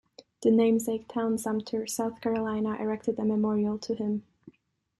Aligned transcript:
The 0.41 0.49
namesake 0.49 1.07
town, 1.07 1.37
Sumter, 1.37 1.85
South 1.85 2.21
Carolina, 2.21 2.73
erected 2.79 3.19
a 3.19 3.23
memorial 3.23 3.77
to 3.77 3.93
him. 3.93 4.23